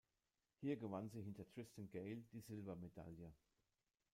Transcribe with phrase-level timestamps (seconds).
[0.61, 3.31] Hier gewann sie hinter Tristan Gale die Silbermedaille.